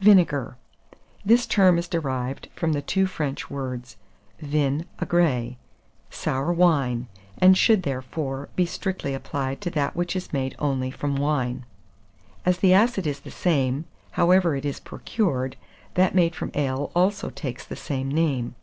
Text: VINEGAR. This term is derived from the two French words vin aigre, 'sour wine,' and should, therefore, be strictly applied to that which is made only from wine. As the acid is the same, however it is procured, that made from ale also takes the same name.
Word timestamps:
VINEGAR. 0.00 0.56
This 1.24 1.46
term 1.46 1.78
is 1.78 1.86
derived 1.86 2.48
from 2.56 2.72
the 2.72 2.82
two 2.82 3.06
French 3.06 3.48
words 3.48 3.96
vin 4.40 4.84
aigre, 5.00 5.54
'sour 6.10 6.52
wine,' 6.52 7.06
and 7.40 7.56
should, 7.56 7.84
therefore, 7.84 8.48
be 8.56 8.66
strictly 8.66 9.14
applied 9.14 9.60
to 9.60 9.70
that 9.70 9.94
which 9.94 10.16
is 10.16 10.32
made 10.32 10.56
only 10.58 10.90
from 10.90 11.14
wine. 11.14 11.64
As 12.44 12.58
the 12.58 12.74
acid 12.74 13.06
is 13.06 13.20
the 13.20 13.30
same, 13.30 13.84
however 14.18 14.56
it 14.56 14.64
is 14.64 14.80
procured, 14.80 15.54
that 15.94 16.12
made 16.12 16.34
from 16.34 16.50
ale 16.54 16.90
also 16.96 17.30
takes 17.30 17.64
the 17.64 17.76
same 17.76 18.08
name. 18.08 18.56